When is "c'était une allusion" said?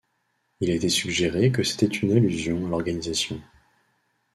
1.61-2.65